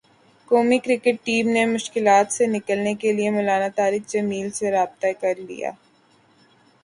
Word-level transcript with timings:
قومی 0.51 0.77
cricket 0.85 1.15
team 1.25 1.45
نے 1.55 1.63
مشکلات 1.67 2.27
سے 2.33 2.43
نکلنے 2.55 2.93
کیلئے 3.01 3.29
مولانا 3.35 3.67
طارق 3.77 4.09
جمیل 4.11 4.49
سے 4.57 4.71
رابطہ 4.71 5.07
کرلیا 5.21 5.71